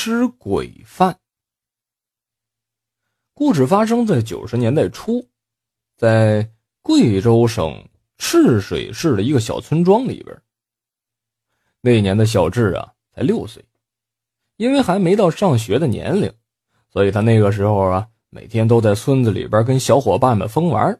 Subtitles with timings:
[0.00, 1.18] 吃鬼饭。
[3.34, 5.26] 故事发生在九十年代初，
[5.96, 6.48] 在
[6.82, 7.84] 贵州省
[8.16, 10.40] 赤水市的一个小村庄里边。
[11.80, 13.64] 那年的小智啊，才六岁，
[14.56, 16.32] 因为还没到上学的年龄，
[16.88, 20.96] 所以他那个时候啊，每天都在村子里边跟小伙伴们疯玩，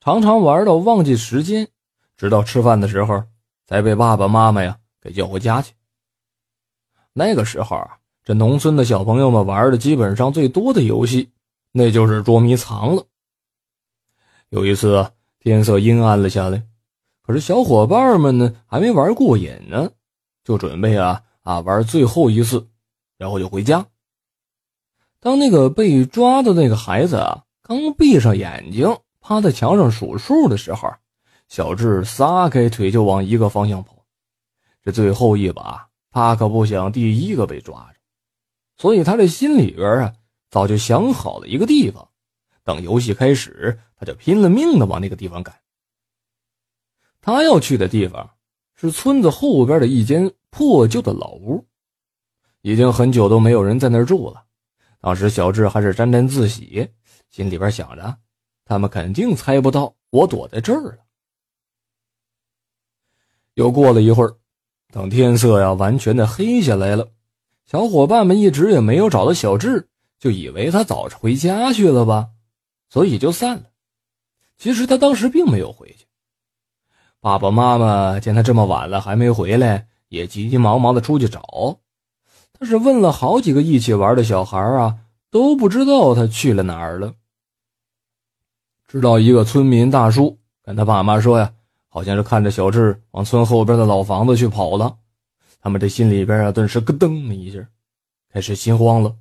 [0.00, 1.68] 常常玩到忘记时间，
[2.16, 3.22] 直到吃饭的时候
[3.66, 5.72] 才被爸爸妈妈呀给叫回家去。
[7.12, 11.30] 那个时候啊，这农村的小朋友们玩的基本上最多的游戏。
[11.74, 13.06] 那就是捉迷藏了。
[14.50, 16.62] 有一次，天色阴暗了下来，
[17.22, 19.90] 可是小伙伴们呢还没玩过瘾呢，
[20.44, 22.68] 就准备啊啊玩最后一次，
[23.16, 23.86] 然后就回家。
[25.18, 30.92] 当那个被抓的那个孩子啊刚闭上眼睛，趴在墙上数数的时候，
[31.48, 34.04] 小智撒开腿就往一个方向跑。
[34.82, 38.00] 这最后一把，他可不想第一个被抓着，
[38.82, 40.12] 所以他这心里边啊。
[40.50, 42.06] 早就想好了一个地方，
[42.62, 45.56] 等游戏开始，他就拼了命的往那个地方赶。
[47.22, 48.28] 他要去的地方
[48.74, 51.64] 是村子后边的一间破旧的老屋，
[52.60, 54.44] 已经很久都没有人在那儿住了。
[55.00, 56.86] 当时小智还是沾沾自喜，
[57.30, 58.18] 心里边想着，
[58.66, 60.98] 他们肯定猜不到我躲在这儿了。
[63.54, 64.36] 又过了一会儿，
[64.92, 67.10] 等天色呀完全的黑下来了，
[67.72, 69.88] 小伙伴们一直也没有找到小智。
[70.20, 72.28] 就以为他早是回家去了吧，
[72.90, 73.64] 所以就散了。
[74.58, 76.06] 其实他当时并没有回去。
[77.18, 81.78] 爸爸妈妈见他这么晚了还没回来，也急急忙忙的出去找。
[82.56, 84.98] 但是问了好几个一起玩的小孩啊，
[85.30, 87.14] 都不知道他去了哪儿了。
[88.86, 91.52] 直到一个村民大叔跟他爸妈说呀，
[91.88, 94.98] 好像是看着小智往村后边的老房子去跑了。
[95.62, 97.64] 他们这心里边啊，顿时咯噔了一下，
[98.32, 99.14] 开始心慌了。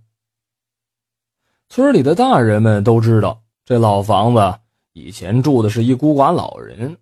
[1.69, 4.59] 村里的大人们都知道，这老房子
[4.93, 6.97] 以前住的是一孤寡老人。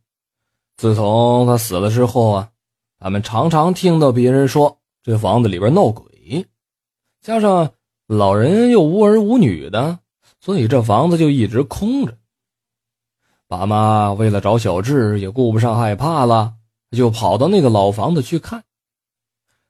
[0.76, 2.52] 自从他死了之后啊，
[3.00, 6.46] 他们常常听到别人说这房子里边闹鬼，
[7.22, 7.72] 加上
[8.08, 10.00] 老人又无儿无女的，
[10.42, 12.18] 所以这房子就一直空着。
[13.48, 16.56] 爸妈为了找小智，也顾不上害怕了，
[16.92, 18.64] 就跑到那个老房子去看。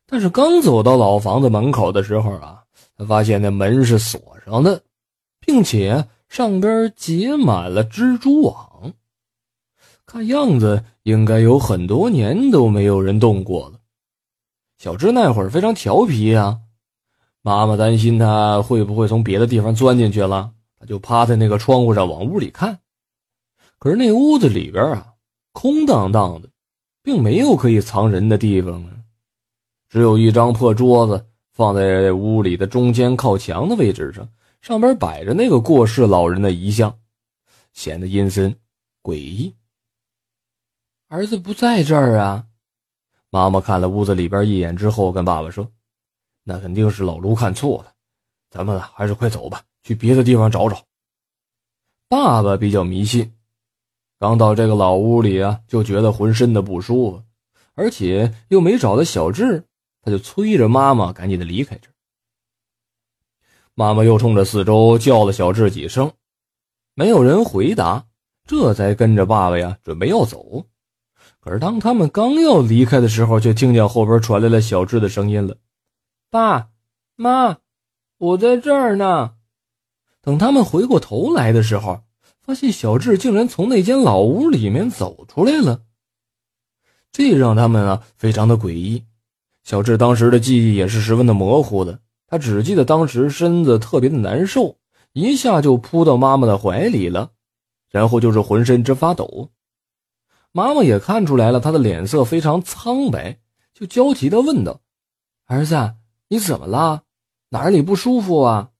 [0.09, 2.63] 但是刚走到老房子门口的时候啊，
[2.97, 4.81] 他发现那门是锁上的。
[5.41, 8.93] 并且上边结满了蜘蛛网，
[10.05, 13.79] 看样子应该有很多年都没有人动过了。
[14.77, 16.59] 小芝那会儿非常调皮呀，
[17.41, 22.77] 妈妈担心他会不会从别的地方钻进去了，他就趴在那个窗户上往屋里看。
[23.79, 25.13] 可是那屋子里边啊，
[25.51, 26.49] 空荡荡的，
[27.01, 28.91] 并没有可以藏人的地方啊，
[29.89, 34.29] 只有一张破桌子放在屋里的中间靠墙的位置上。
[34.61, 36.99] 上边摆着那个过世老人的遗像，
[37.73, 38.53] 显得阴森
[39.01, 39.55] 诡异。
[41.07, 42.45] 儿子不在这儿啊！
[43.29, 45.71] 妈妈看了屋子里边一眼之后，跟爸爸说
[46.43, 47.93] ：“那肯定是老卢看错了，
[48.51, 50.83] 咱们还是快走吧，去别的地方找找。”
[52.09, 53.33] 爸爸比较迷信，
[54.19, 57.23] 刚到这个老屋里啊，就觉得浑身的不舒服，
[57.75, 59.63] 而且又没找到小智，
[60.09, 61.89] 就催着妈妈赶紧的离开这。
[63.73, 66.11] 妈妈又冲着四周叫了小智几声，
[66.95, 68.05] 没有人回答，
[68.45, 70.65] 这才跟着爸爸呀准备要走。
[71.39, 75.55] 可是当他们刚要离开的时候，却听见后边传来了小智的声音了
[76.29, 76.69] ：“爸
[77.15, 77.59] 妈，
[78.17, 79.35] 我在这儿呢。”
[80.21, 82.01] 等他们回过头来的时候，
[82.41, 85.83] 发现小智竟然从那间老屋里面走出来了，
[87.13, 89.05] 这让他们啊非常的诡异。
[89.69, 91.99] 小智当时的记忆也是十分的模糊的。
[92.25, 94.77] 他只记得当时身子特别的难受，
[95.13, 97.29] 一下就扑到妈妈的怀里了，
[97.91, 99.51] 然后就是浑身直发抖。
[100.51, 103.37] 妈妈也看出来了，他的脸色非常苍白，
[103.71, 104.81] 就焦急的问道
[105.45, 105.93] ：“儿子，
[106.29, 107.03] 你怎么了？
[107.49, 108.71] 哪里不舒服啊？”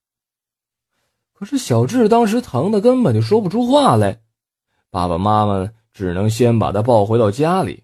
[1.38, 4.22] 可是小智当时疼的根本就说不出话来，
[4.90, 7.84] 爸爸妈妈只能先把他抱回到家里。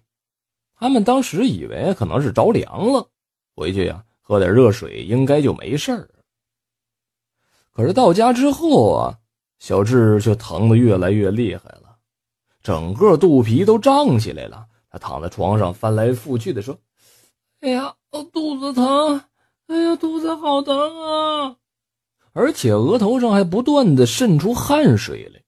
[0.78, 3.08] 他们当时以为可能是着凉了，
[3.54, 4.04] 回去呀。
[4.20, 6.10] 喝点热水应该就没事儿。
[7.70, 9.18] 可是到家之后啊，
[9.60, 11.96] 小智却疼得越来越厉害了，
[12.60, 14.66] 整个肚皮都胀起来了。
[14.90, 16.76] 他躺在床上翻来覆去的说
[17.62, 19.22] ：“哎呀，我肚子疼！
[19.68, 21.56] 哎呀，肚子好疼啊！”
[22.34, 25.40] 而且额头上还不断的渗出汗水来。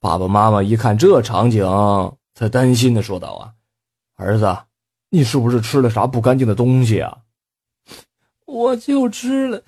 [0.00, 1.64] 爸爸妈妈一看这场景，
[2.34, 3.54] 才担心的说道：“啊，
[4.18, 4.58] 儿子，
[5.10, 7.18] 你是不是吃了啥不干净的东西啊？”
[8.46, 9.62] 我就吃了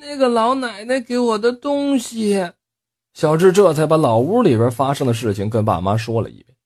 [0.00, 2.50] 那个老奶奶给我的东西。
[3.14, 6.56] 小智这才把老屋里边发生的事情跟爸妈说了一遍。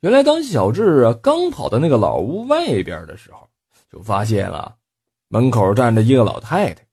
[0.00, 3.48] 原来，当小智啊刚跑到那个老屋外边的时候，
[3.90, 4.76] 就发现了
[5.28, 6.86] 门口站着一个老太太。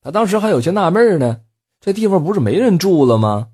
[0.00, 1.42] 他当时还有些纳闷呢，
[1.80, 3.50] 这地方不是没人住了吗？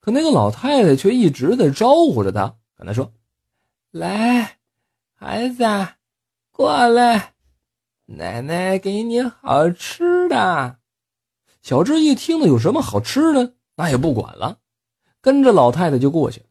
[0.00, 3.12] 可那个老太太却一直在招呼着他，跟他说
[3.92, 4.58] ：“来，
[5.16, 5.64] 孩子，
[6.52, 7.34] 过来，
[8.06, 10.78] 奶奶给你好吃的。”
[11.60, 14.58] 小智一听呢，有什么好吃的，那也不管了，
[15.20, 16.46] 跟着老太太就过去了。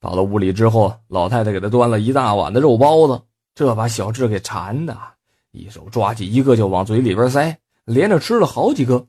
[0.00, 3.22] 到了屋里之后，老太太给他端了一大碗的肉包子，
[3.54, 4.98] 这把小智给馋的，
[5.52, 9.06] 一手抓起一个就往嘴里边塞，连着吃了好几个。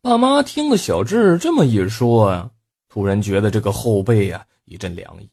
[0.00, 2.50] 爸妈听了小智这么一说呀，
[2.88, 5.30] 突然觉得这个后背呀一阵凉意。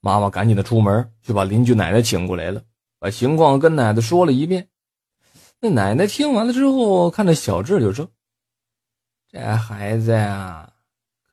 [0.00, 2.62] 妈妈赶紧的出门去把邻居奶奶请过来了，
[2.98, 4.68] 把情况跟奶奶说了一遍。
[5.60, 8.08] 那奶奶听完了之后，看着小智就说
[9.30, 10.72] ：“这孩子呀。”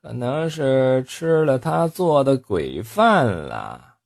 [0.00, 3.96] 可能是吃了他做的鬼饭了，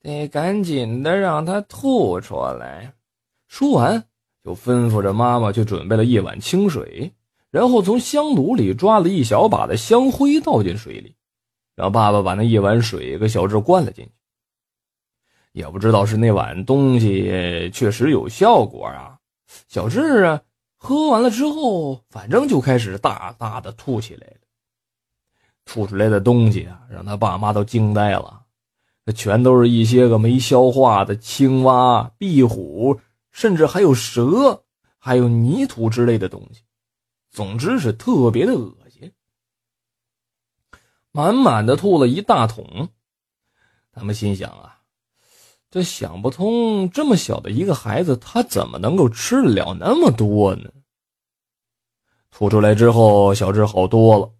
[0.00, 2.92] 得赶紧的让他吐出来。
[3.48, 4.04] 说完，
[4.44, 7.10] 就吩咐着妈妈去准备了一碗清水，
[7.50, 11.16] 然后从香炉里抓了一小把的香灰倒进水里，
[11.74, 14.12] 让爸爸把那一碗水给小智灌了进去。
[15.52, 19.18] 也不知道是那碗东西确实有效果啊，
[19.68, 20.40] 小智啊，
[20.78, 24.36] 喝完了之后，反正就开始大大的吐起来了。
[25.64, 28.42] 吐出来的东西啊，让他爸妈都惊呆了。
[29.04, 32.98] 那全都是一些个没消化的青蛙、壁虎，
[33.30, 34.64] 甚至还有蛇，
[34.98, 36.62] 还有泥土之类的东西。
[37.30, 38.81] 总之是特别的恶心。
[41.12, 42.88] 满满的吐了一大桶。
[43.92, 44.80] 他们心想啊，
[45.70, 50.72] 这想不通，这么小的一个孩子，他怎么能够吃得了那么多呢？
[52.30, 54.32] 吐出来之后，小智好多了。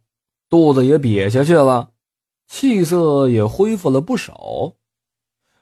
[0.49, 1.93] 肚子也瘪下去了，
[2.47, 4.75] 气色也恢复了不少。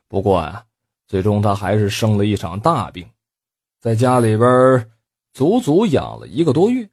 [0.08, 0.66] 不过啊，
[1.06, 3.08] 最终他还是生了一场大病，
[3.80, 4.90] 在家里边
[5.32, 6.88] 足足养了一个多月。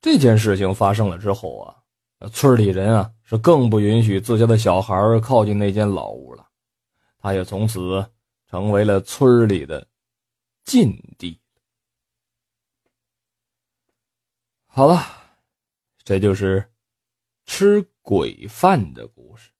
[0.00, 1.81] 这件事情发生了之后啊，
[2.30, 6.46] 村里人啊是更不允许自家的小孩靠近那间老屋了，
[7.18, 8.06] 他也从此
[8.48, 9.86] 成为了村里的
[10.64, 11.40] 禁地。
[14.66, 15.20] 好了。
[16.04, 16.68] 这就是
[17.46, 19.51] 吃鬼饭的故事。